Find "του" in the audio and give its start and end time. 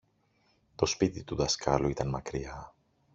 1.23-1.35